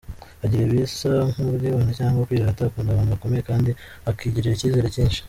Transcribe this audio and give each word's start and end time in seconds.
Agira 0.43 0.61
ibisa 0.65 1.11
nk’ubwibone 1.31 1.91
cyangwa 1.99 2.25
kwirata, 2.27 2.61
akunda 2.65 2.89
abantu 2.91 3.11
bakomeye 3.15 3.41
kandi 3.49 3.69
akigirira 4.09 4.55
icyizere 4.55 4.89
cyinshi. 4.95 5.19